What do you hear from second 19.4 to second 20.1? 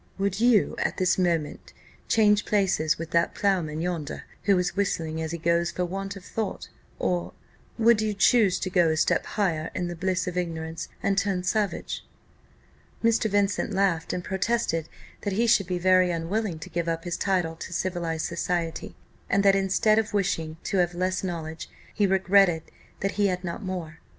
that, instead